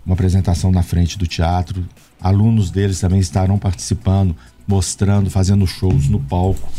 uma 0.06 0.14
apresentação 0.14 0.72
na 0.72 0.84
frente 0.84 1.18
do 1.18 1.28
teatro. 1.28 1.86
alunos 2.22 2.70
deles 2.70 3.00
também 3.00 3.20
estarão 3.20 3.58
participando, 3.58 4.36
mostrando, 4.68 5.30
fazendo 5.30 5.66
shows 5.66 6.08
no 6.08 6.20
palco. 6.20 6.70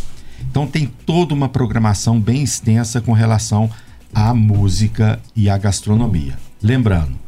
Então 0.50 0.66
tem 0.66 0.86
toda 0.86 1.34
uma 1.34 1.48
programação 1.48 2.20
bem 2.20 2.42
extensa 2.42 3.00
com 3.00 3.12
relação 3.12 3.70
à 4.14 4.32
música 4.32 5.20
e 5.34 5.48
à 5.50 5.58
gastronomia. 5.58 6.38
Lembrando, 6.62 7.18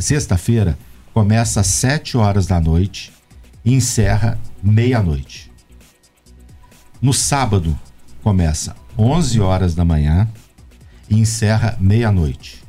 sexta-feira 0.00 0.78
começa 1.12 1.60
às 1.60 1.66
7 1.66 2.16
horas 2.16 2.46
da 2.46 2.60
noite 2.60 3.12
e 3.64 3.74
encerra 3.74 4.38
meia-noite. 4.62 5.50
No 7.00 7.12
sábado 7.12 7.78
começa 8.22 8.76
11 8.96 9.40
horas 9.40 9.74
da 9.74 9.84
manhã 9.84 10.28
e 11.08 11.18
encerra 11.18 11.76
meia-noite. 11.80 12.62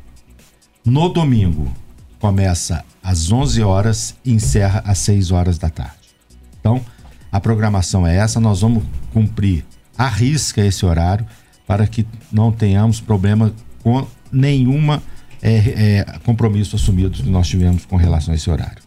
No 0.85 1.09
domingo 1.09 1.71
começa 2.19 2.83
às 3.01 3.31
11 3.31 3.62
horas 3.62 4.15
e 4.23 4.31
encerra 4.31 4.81
às 4.85 5.00
6 5.00 5.31
horas 5.31 5.57
da 5.57 5.69
tarde. 5.69 6.15
Então, 6.59 6.83
a 7.31 7.39
programação 7.39 8.07
é 8.07 8.15
essa, 8.15 8.39
nós 8.39 8.62
vamos 8.62 8.83
cumprir 9.12 9.65
a 9.97 10.07
risca 10.07 10.62
esse 10.65 10.85
horário 10.85 11.25
para 11.67 11.85
que 11.88 12.05
não 12.31 12.51
tenhamos 12.51 13.00
problema 13.00 13.53
com 13.81 14.07
nenhuma 14.31 15.01
é, 15.41 15.55
é, 16.00 16.05
compromisso 16.23 16.75
assumido 16.75 17.21
que 17.21 17.29
nós 17.29 17.47
tivemos 17.47 17.85
com 17.85 17.97
relação 17.97 18.33
a 18.33 18.35
esse 18.35 18.50
horário. 18.50 18.81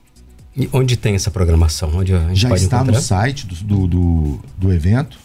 E 0.57 0.69
onde 0.73 0.97
tem 0.97 1.15
essa 1.15 1.31
programação? 1.31 1.91
Onde 1.95 2.15
a 2.15 2.29
gente 2.29 2.41
Já 2.41 2.49
pode 2.49 2.63
está 2.63 2.77
encontrar? 2.79 2.97
no 2.97 3.03
site 3.03 3.47
do, 3.47 3.55
do, 3.57 3.87
do, 3.87 4.41
do 4.57 4.73
evento, 4.73 5.19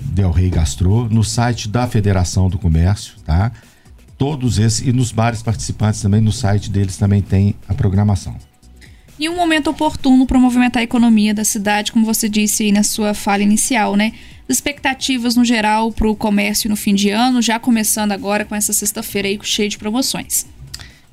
Del 0.00 0.30
Rey 0.30 0.48
Gastro, 0.48 1.08
no 1.10 1.22
site 1.22 1.68
da 1.68 1.86
Federação 1.86 2.48
do 2.48 2.58
Comércio, 2.58 3.14
tá? 3.24 3.52
Todos 4.16 4.58
esses, 4.58 4.86
e 4.86 4.92
nos 4.92 5.12
bares 5.12 5.42
participantes 5.42 6.00
também, 6.00 6.20
no 6.20 6.32
site 6.32 6.70
deles 6.70 6.96
também 6.96 7.20
tem 7.20 7.54
a 7.68 7.74
programação. 7.74 8.36
E 9.18 9.28
um 9.28 9.36
momento 9.36 9.68
oportuno 9.68 10.26
para 10.26 10.38
movimentar 10.38 10.80
a 10.80 10.84
economia 10.84 11.34
da 11.34 11.44
cidade, 11.44 11.92
como 11.92 12.06
você 12.06 12.28
disse 12.28 12.62
aí 12.62 12.72
na 12.72 12.84
sua 12.84 13.14
fala 13.14 13.42
inicial, 13.42 13.96
né? 13.96 14.12
Expectativas 14.48 15.36
no 15.36 15.44
geral 15.44 15.92
para 15.92 16.08
o 16.08 16.16
comércio 16.16 16.70
no 16.70 16.76
fim 16.76 16.94
de 16.94 17.10
ano, 17.10 17.42
já 17.42 17.58
começando 17.58 18.12
agora 18.12 18.44
com 18.44 18.54
essa 18.54 18.72
sexta-feira 18.72 19.28
aí 19.28 19.38
cheia 19.42 19.68
de 19.68 19.76
promoções. 19.76 20.46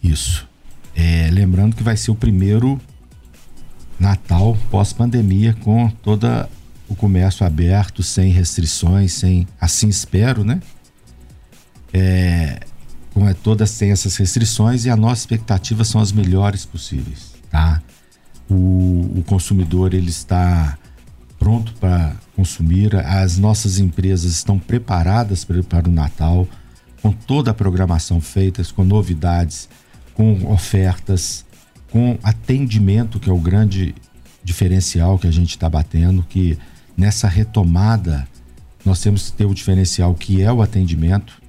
Isso. 0.04 0.48
É, 0.96 1.30
lembrando 1.32 1.76
que 1.76 1.84
vai 1.84 1.98
ser 1.98 2.12
o 2.12 2.16
primeiro 2.16 2.80
Natal 4.00 4.58
pós-pandemia 4.70 5.54
com 5.62 5.90
toda 5.90 6.50
o 6.88 6.96
comércio 6.96 7.46
aberto, 7.46 8.04
sem 8.04 8.32
restrições, 8.32 9.14
sem 9.14 9.48
assim 9.60 9.88
espero, 9.88 10.44
né? 10.44 10.62
É, 11.94 12.60
com 13.14 13.32
todas 13.34 13.70
sem 13.70 13.92
essas 13.92 14.18
restrições 14.18 14.86
e 14.86 14.90
a 14.90 14.96
nossa 14.96 15.22
expectativa 15.22 15.84
são 15.84 16.02
as 16.02 16.12
melhores 16.12 16.66
possíveis, 16.66 17.34
tá? 17.50 17.82
O, 18.50 19.20
o 19.20 19.24
consumidor 19.26 19.94
ele 19.94 20.10
está 20.10 20.78
pronto 21.40 21.74
para 21.76 22.16
consumir, 22.36 22.96
as 22.96 23.38
nossas 23.38 23.80
empresas 23.80 24.32
estão 24.32 24.60
preparadas 24.60 25.46
para, 25.46 25.64
para 25.64 25.88
o 25.88 25.92
Natal, 25.92 26.48
com 27.02 27.12
toda 27.12 27.52
a 27.52 27.54
programação 27.54 28.20
feita, 28.20 28.64
com 28.76 28.84
novidades, 28.84 29.70
com 30.14 30.52
ofertas, 30.52 31.46
com 31.96 32.20
atendimento, 32.22 33.22
que 33.22 33.30
é 33.30 33.32
o 33.32 33.40
grande 33.40 33.96
diferencial 34.44 35.18
que 35.18 35.28
a 35.28 35.32
gente 35.32 35.52
está 35.52 35.70
batendo, 35.70 36.26
que 36.28 36.58
nessa 36.98 37.26
retomada 37.26 38.28
nós 38.84 39.00
temos 39.00 39.30
que 39.30 39.38
ter 39.38 39.46
o 39.46 39.54
diferencial 39.54 40.14
que 40.14 40.42
é 40.42 40.52
o 40.52 40.62
atendimento. 40.62 41.42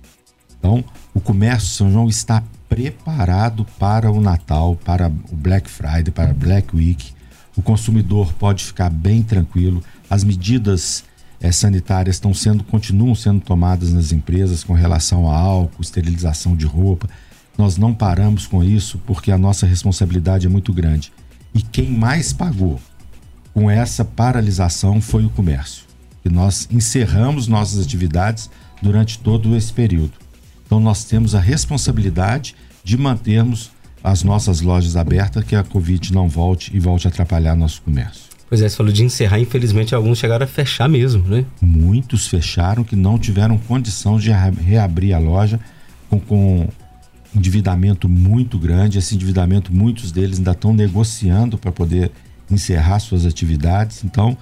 Então, 0.56 0.84
o 1.12 1.18
comércio 1.18 1.70
São 1.70 1.90
João 1.90 2.08
está 2.08 2.44
preparado 2.68 3.66
para 3.76 4.08
o 4.08 4.20
Natal, 4.20 4.76
para 4.84 5.08
o 5.08 5.34
Black 5.34 5.68
Friday, 5.68 6.12
para 6.12 6.32
Black 6.32 6.76
Week. 6.76 7.12
O 7.56 7.60
consumidor 7.62 8.32
pode 8.34 8.62
ficar 8.62 8.88
bem 8.88 9.24
tranquilo. 9.24 9.82
As 10.08 10.22
medidas 10.22 11.02
eh, 11.40 11.50
sanitárias 11.50 12.14
estão 12.14 12.32
sendo, 12.32 12.62
continuam 12.62 13.16
sendo 13.16 13.40
tomadas 13.40 13.92
nas 13.92 14.12
empresas 14.12 14.62
com 14.62 14.74
relação 14.74 15.28
a 15.28 15.36
álcool, 15.36 15.82
esterilização 15.82 16.54
de 16.54 16.66
roupa. 16.66 17.08
Nós 17.56 17.76
não 17.76 17.94
paramos 17.94 18.46
com 18.46 18.62
isso 18.62 18.98
porque 19.06 19.30
a 19.32 19.38
nossa 19.38 19.66
responsabilidade 19.66 20.46
é 20.46 20.48
muito 20.48 20.72
grande. 20.72 21.12
E 21.54 21.62
quem 21.62 21.90
mais 21.90 22.32
pagou 22.32 22.78
com 23.54 23.70
essa 23.70 24.04
paralisação 24.04 25.00
foi 25.00 25.24
o 25.24 25.30
comércio. 25.30 25.84
E 26.24 26.28
nós 26.28 26.68
encerramos 26.70 27.48
nossas 27.48 27.84
atividades 27.84 28.50
durante 28.82 29.18
todo 29.18 29.56
esse 29.56 29.72
período. 29.72 30.12
Então 30.66 30.80
nós 30.80 31.04
temos 31.04 31.34
a 31.34 31.40
responsabilidade 31.40 32.54
de 32.84 32.98
mantermos 32.98 33.70
as 34.04 34.22
nossas 34.22 34.60
lojas 34.60 34.96
abertas, 34.96 35.42
que 35.42 35.56
a 35.56 35.64
Covid 35.64 36.12
não 36.12 36.28
volte 36.28 36.70
e 36.76 36.78
volte 36.78 37.08
a 37.08 37.10
atrapalhar 37.10 37.56
nosso 37.56 37.82
comércio. 37.82 38.26
Pois 38.48 38.62
é, 38.62 38.68
você 38.68 38.76
falou 38.76 38.92
de 38.92 39.02
encerrar, 39.02 39.40
infelizmente 39.40 39.94
alguns 39.94 40.18
chegaram 40.18 40.44
a 40.44 40.46
fechar 40.46 40.88
mesmo, 40.88 41.26
né? 41.26 41.44
Muitos 41.60 42.28
fecharam 42.28 42.84
que 42.84 42.94
não 42.94 43.18
tiveram 43.18 43.58
condição 43.58 44.18
de 44.18 44.30
reabrir 44.30 45.12
a 45.12 45.18
loja 45.18 45.58
com, 46.08 46.20
com 46.20 46.68
endividamento 47.34 48.08
muito 48.08 48.58
grande. 48.58 48.98
Esse 48.98 49.14
endividamento, 49.14 49.72
muitos 49.72 50.12
deles 50.12 50.38
ainda 50.38 50.52
estão 50.52 50.72
negociando 50.72 51.58
para 51.58 51.72
poder 51.72 52.10
encerrar 52.50 52.98
suas 53.00 53.26
atividades. 53.26 54.04
Então, 54.04 54.36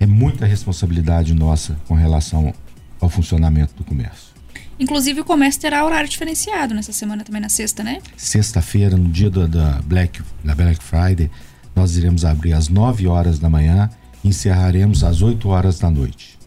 é 0.00 0.06
muita 0.06 0.46
responsabilidade 0.46 1.34
nossa 1.34 1.76
com 1.86 1.94
relação 1.94 2.52
ao 3.00 3.08
funcionamento 3.08 3.74
do 3.74 3.84
comércio. 3.84 4.32
Inclusive 4.78 5.20
o 5.20 5.24
comércio 5.24 5.60
terá 5.60 5.84
horário 5.84 6.08
diferenciado 6.08 6.74
nessa 6.74 6.92
semana 6.92 7.22
também 7.22 7.40
na 7.40 7.48
sexta, 7.48 7.84
né? 7.84 8.00
Sexta-feira, 8.16 8.96
no 8.96 9.08
dia 9.08 9.30
da, 9.30 9.80
Black, 9.84 10.20
da 10.42 10.54
Black 10.54 10.82
Friday, 10.82 11.30
nós 11.74 11.96
iremos 11.96 12.24
abrir 12.24 12.52
às 12.52 12.68
9 12.68 13.06
horas 13.06 13.38
da 13.38 13.48
manhã 13.48 13.88
e 14.24 14.28
encerraremos 14.28 15.04
às 15.04 15.22
8 15.22 15.48
horas 15.48 15.78
da 15.78 15.90
noite. 15.90 16.38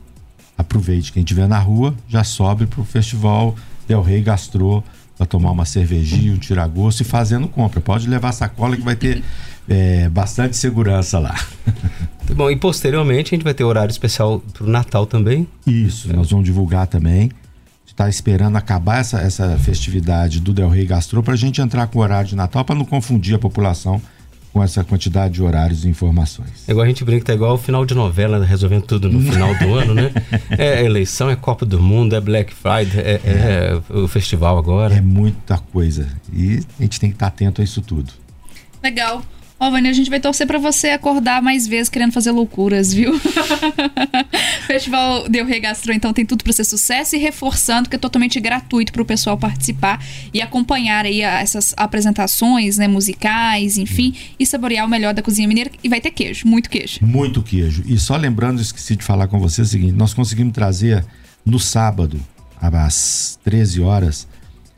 Aproveite, 0.57 1.11
quem 1.11 1.23
estiver 1.23 1.47
na 1.47 1.59
rua, 1.59 1.95
já 2.07 2.23
sobe 2.23 2.65
para 2.65 2.81
o 2.81 2.85
Festival 2.85 3.55
Del 3.87 4.01
Rey 4.01 4.21
Gastro 4.21 4.83
para 5.17 5.25
tomar 5.25 5.51
uma 5.51 5.65
cervejinha, 5.65 6.33
um 6.33 6.37
tiragosto 6.37 7.01
e 7.01 7.05
fazendo 7.05 7.47
compra. 7.47 7.79
Pode 7.79 8.07
levar 8.09 8.31
sacola 8.31 8.75
que 8.75 8.83
vai 8.83 8.95
ter 8.95 9.23
é, 9.67 10.09
bastante 10.09 10.57
segurança 10.57 11.19
lá. 11.19 11.35
Bom, 12.35 12.49
e 12.49 12.55
posteriormente 12.55 13.33
a 13.33 13.37
gente 13.37 13.43
vai 13.43 13.53
ter 13.53 13.63
horário 13.63 13.91
especial 13.91 14.39
para 14.53 14.63
o 14.63 14.69
Natal 14.69 15.05
também? 15.05 15.47
Isso, 15.65 16.13
nós 16.13 16.29
vamos 16.31 16.45
divulgar 16.45 16.87
também 16.87 17.29
está 17.95 18.09
esperando 18.09 18.57
acabar 18.57 18.99
essa, 18.99 19.21
essa 19.21 19.57
festividade 19.57 20.41
do 20.41 20.51
Del 20.53 20.69
Rey 20.69 20.85
Gastro 20.85 21.23
para 21.23 21.33
a 21.33 21.37
gente 21.37 21.61
entrar 21.61 21.87
com 21.87 21.99
o 21.99 22.01
horário 22.01 22.27
de 22.27 22.35
Natal 22.35 22.65
para 22.65 22.75
não 22.75 22.83
confundir 22.83 23.35
a 23.35 23.39
população 23.39 24.01
com 24.55 24.63
essa 24.63 24.85
quantidade 24.85 25.33
de 25.33 25.43
horários 25.43 25.83
e 25.83 25.89
informações. 25.89 26.63
É 26.65 26.71
igual 26.71 26.85
a 26.85 26.87
gente 26.87 27.03
brinca, 27.03 27.29
é 27.29 27.35
igual 27.35 27.55
o 27.55 27.57
final 27.57 27.85
de 27.85 27.93
novela, 27.93 28.39
né? 28.39 28.45
resolvendo 28.45 28.83
tudo 28.83 29.11
no 29.11 29.19
final 29.19 29.53
do 29.55 29.73
ano, 29.75 29.93
né? 29.93 30.13
É 30.57 30.81
eleição, 30.81 31.29
é 31.29 31.35
Copa 31.35 31.65
do 31.65 31.77
Mundo, 31.77 32.15
é 32.15 32.21
Black 32.21 32.53
Friday, 32.53 33.01
é, 33.01 33.19
é. 33.25 33.81
é 33.91 33.93
o 33.93 34.07
festival 34.07 34.57
agora. 34.57 34.95
É 34.95 35.01
muita 35.01 35.57
coisa. 35.57 36.07
E 36.31 36.63
a 36.79 36.83
gente 36.83 37.01
tem 37.01 37.09
que 37.09 37.17
estar 37.17 37.27
atento 37.27 37.59
a 37.59 37.65
isso 37.65 37.81
tudo. 37.81 38.13
Legal. 38.81 39.21
Ó, 39.65 39.71
oh, 39.71 39.73
a 39.73 39.93
gente 39.93 40.11
vai 40.11 40.19
torcer 40.19 40.45
para 40.45 40.59
você 40.59 40.89
acordar 40.89 41.41
mais 41.41 41.65
vezes 41.65 41.89
querendo 41.89 42.11
fazer 42.11 42.29
loucuras, 42.29 42.93
viu? 42.93 43.19
Festival 44.67 45.27
Deu 45.27 45.43
Regastro, 45.43 45.91
então, 45.91 46.13
tem 46.13 46.23
tudo 46.23 46.43
para 46.43 46.53
ser 46.53 46.63
sucesso 46.63 47.15
e 47.15 47.19
reforçando 47.19 47.89
que 47.89 47.95
é 47.95 47.99
totalmente 47.99 48.39
gratuito 48.39 48.93
para 48.93 49.01
o 49.01 49.05
pessoal 49.05 49.39
participar 49.39 49.99
e 50.31 50.39
acompanhar 50.39 51.05
aí 51.05 51.21
essas 51.21 51.73
apresentações, 51.77 52.77
né, 52.77 52.87
musicais, 52.87 53.75
enfim, 53.79 54.13
e 54.39 54.45
saborear 54.45 54.85
o 54.85 54.89
melhor 54.89 55.15
da 55.15 55.23
cozinha 55.23 55.47
mineira. 55.47 55.71
E 55.83 55.89
vai 55.89 55.99
ter 55.99 56.11
queijo, 56.11 56.47
muito 56.47 56.69
queijo. 56.69 56.99
Muito 57.01 57.41
queijo. 57.41 57.83
E 57.87 57.97
só 57.97 58.15
lembrando, 58.15 58.61
esqueci 58.61 58.95
de 58.95 59.03
falar 59.03 59.27
com 59.27 59.39
você 59.39 59.63
o 59.63 59.65
seguinte: 59.65 59.93
nós 59.93 60.13
conseguimos 60.13 60.53
trazer 60.53 61.03
no 61.43 61.59
sábado, 61.59 62.21
às 62.61 63.39
13 63.43 63.81
horas, 63.81 64.27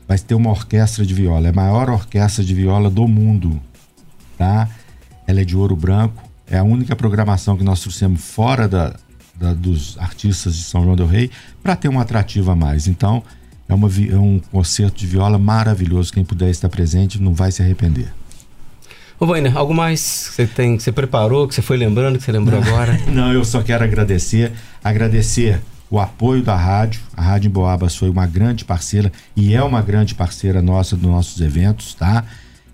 vai 0.08 0.18
ter 0.18 0.34
uma 0.34 0.48
orquestra 0.48 1.04
de 1.04 1.12
viola. 1.12 1.48
É 1.48 1.50
a 1.50 1.52
maior 1.52 1.90
orquestra 1.90 2.42
de 2.42 2.54
viola 2.54 2.88
do 2.88 3.06
mundo 3.06 3.60
tá? 4.38 4.68
Ela 5.28 5.42
é 5.42 5.44
de 5.44 5.54
ouro 5.54 5.76
branco, 5.76 6.24
é 6.46 6.56
a 6.56 6.64
única 6.64 6.96
programação 6.96 7.54
que 7.54 7.62
nós 7.62 7.80
trouxemos 7.80 8.24
fora 8.24 8.66
da, 8.66 8.94
da 9.34 9.52
dos 9.52 9.98
artistas 9.98 10.56
de 10.56 10.64
São 10.64 10.82
João 10.82 10.96
del 10.96 11.06
Rei 11.06 11.30
para 11.62 11.76
ter 11.76 11.90
um 11.90 12.00
atrativo 12.00 12.50
a 12.50 12.56
mais. 12.56 12.88
Então, 12.88 13.22
é, 13.68 13.74
uma, 13.74 13.88
é 14.10 14.16
um 14.16 14.40
concerto 14.50 14.96
de 14.96 15.06
viola 15.06 15.36
maravilhoso. 15.36 16.14
Quem 16.14 16.24
puder 16.24 16.48
estar 16.48 16.70
presente 16.70 17.20
não 17.20 17.34
vai 17.34 17.52
se 17.52 17.60
arrepender. 17.60 18.10
Ô, 19.20 19.26
Wainer, 19.26 19.54
algo 19.54 19.74
mais 19.74 20.28
que 20.28 20.34
você 20.36 20.46
tem, 20.46 20.78
que 20.78 20.82
você 20.82 20.92
preparou, 20.92 21.46
que 21.46 21.54
você 21.54 21.60
foi 21.60 21.76
lembrando, 21.76 22.16
que 22.16 22.24
você 22.24 22.32
lembrou 22.32 22.58
não, 22.58 22.66
agora? 22.66 22.98
Não, 23.12 23.30
eu 23.30 23.44
só 23.44 23.62
quero 23.62 23.84
agradecer, 23.84 24.52
agradecer 24.82 25.60
o 25.90 26.00
apoio 26.00 26.42
da 26.42 26.56
rádio. 26.56 27.02
A 27.14 27.20
Rádio 27.20 27.48
Emboabas 27.48 27.94
foi 27.94 28.08
uma 28.08 28.26
grande 28.26 28.64
parceira 28.64 29.12
e 29.36 29.54
é 29.54 29.62
uma 29.62 29.82
grande 29.82 30.14
parceira 30.14 30.62
nossa 30.62 30.96
dos 30.96 31.10
nossos 31.10 31.38
eventos, 31.42 31.92
tá? 31.92 32.24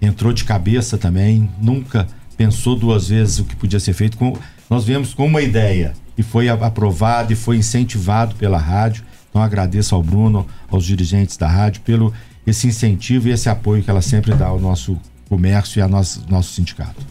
entrou 0.07 0.33
de 0.33 0.45
cabeça 0.45 0.99
também, 0.99 1.49
nunca 1.61 2.07
pensou 2.37 2.77
duas 2.77 3.09
vezes 3.09 3.39
o 3.39 3.45
que 3.45 3.57
podia 3.57 3.81
ser 3.81 3.93
feito. 3.93 4.17
Com, 4.17 4.37
nós 4.69 4.85
viemos 4.85 5.15
com 5.15 5.27
uma 5.27 5.43
ideia 5.43 5.95
e 6.17 6.23
foi 6.23 6.49
aprovado 6.49 7.33
e 7.33 7.37
foi 7.37 7.57
incentivado 7.57 8.35
pela 8.37 8.59
rádio. 8.59 9.05
Então 9.31 9.43
agradeço 9.43 9.95
ao 9.95 10.03
Bruno, 10.03 10.47
aos 10.69 10.85
dirigentes 10.85 11.37
da 11.37 11.49
rádio 11.49 11.83
pelo 11.83 12.15
esse 12.47 12.67
incentivo 12.67 13.29
e 13.29 13.33
esse 13.33 13.49
apoio 13.49 13.83
que 13.83 13.91
ela 13.91 14.03
sempre 14.03 14.35
dá 14.35 14.47
ao 14.47 14.61
nosso 14.61 15.01
comércio 15.29 15.79
e 15.79 15.83
ao 15.83 15.89
nosso, 15.89 16.25
nosso 16.29 16.53
sindicato. 16.53 17.05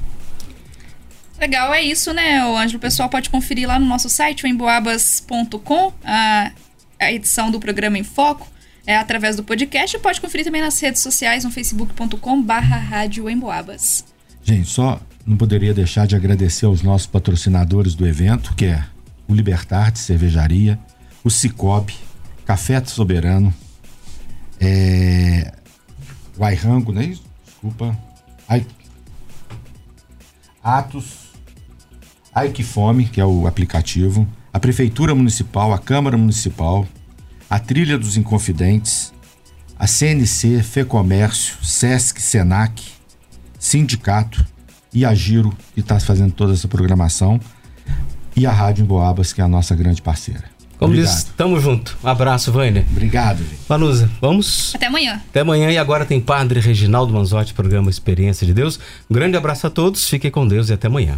Legal, 1.40 1.74
é 1.74 1.82
isso, 1.82 2.14
né, 2.14 2.46
o 2.46 2.56
Ângelo? 2.56 2.78
O 2.78 2.82
pessoal 2.82 3.10
pode 3.10 3.30
conferir 3.30 3.68
lá 3.68 3.78
no 3.80 3.86
nosso 3.86 4.08
site, 4.08 4.46
o 4.46 4.48
emboabas.com, 4.48 5.92
a, 6.06 6.52
a 7.00 7.12
edição 7.12 7.52
do 7.52 7.60
programa 7.60 7.98
em 7.98 8.04
Foco, 8.04 8.48
é 8.86 8.96
através 8.96 9.36
do 9.36 9.44
podcast, 9.44 9.98
e 9.98 10.00
pode 10.00 10.22
conferir 10.22 10.46
também 10.46 10.62
nas 10.62 10.80
redes 10.80 11.02
sociais, 11.02 11.44
no 11.44 11.52
facebook.com 11.52 12.42
barra 12.42 12.78
rádio 12.78 13.30
Emboabas. 13.30 14.06
Gente, 14.44 14.70
só 14.70 15.02
não 15.26 15.38
poderia 15.38 15.74
deixar 15.74 16.06
de 16.06 16.16
agradecer 16.16 16.66
aos 16.66 16.82
nossos 16.82 17.08
patrocinadores 17.08 17.96
do 17.96 18.06
evento, 18.06 18.54
que 18.56 18.66
é 18.66 18.86
o 19.28 19.34
Libertar 19.34 19.92
de 19.92 20.00
Cervejaria, 20.00 20.78
o 21.24 21.30
Cicobi, 21.30 21.96
Café 22.46 22.84
Soberano, 22.84 23.54
é, 24.60 25.54
o 26.38 26.44
Airango, 26.44 26.92
né? 26.92 27.16
Desculpa. 27.46 27.98
Ai, 28.48 28.66
Atos, 30.62 31.32
Aikifome, 32.36 33.06
que 33.06 33.22
é 33.22 33.26
o 33.26 33.48
aplicativo, 33.48 34.28
a 34.52 34.60
Prefeitura 34.60 35.16
Municipal, 35.16 35.74
a 35.74 35.80
Câmara 35.80 36.18
Municipal, 36.18 36.88
a 37.50 37.60
Trilha 37.60 37.98
dos 37.98 38.18
Inconfidentes, 38.18 39.14
a 39.80 39.88
CNC, 39.88 40.62
FEComércio, 40.64 41.64
SESC, 41.64 42.22
SENAC, 42.22 42.82
Sindicato 43.58 44.53
e 44.94 45.06
a 45.06 45.14
Giro, 45.14 45.54
que 45.74 45.80
está 45.80 46.00
fazendo 46.00 46.32
toda 46.32 46.54
essa 46.54 46.68
programação, 46.68 47.40
e 48.36 48.46
a 48.46 48.52
Rádio 48.52 48.84
Emboabas, 48.84 49.34
que 49.34 49.42
é 49.42 49.44
a 49.44 49.48
nossa 49.48 49.76
grande 49.76 50.02
parceira. 50.02 50.54
Como 50.78 50.92
Obrigado. 50.92 51.16
diz, 51.16 51.24
tamo 51.38 51.60
junto. 51.60 51.98
Um 52.04 52.08
abraço, 52.08 52.52
Vânia. 52.52 52.86
Obrigado, 52.92 53.38
gente. 53.38 53.60
Vanusa, 53.70 54.10
vamos? 54.20 54.74
Até 54.76 54.88
amanhã. 54.88 55.22
Até 55.30 55.40
amanhã 55.40 55.72
e 55.72 55.78
agora 55.78 56.06
tem 56.06 56.20
Padre 56.20 56.60
Reginaldo 56.60 57.14
Manzotti, 57.14 57.54
programa 57.54 57.90
Experiência 57.90 58.46
de 58.46 58.54
Deus. 58.54 58.80
Um 59.10 59.14
grande 59.14 59.38
abraço 59.38 59.68
a 59.68 59.70
todos, 59.70 60.10
fiquem 60.10 60.30
com 60.30 60.48
Deus 60.48 60.70
e 60.70 60.74
até 60.74 60.88
amanhã. 60.88 61.18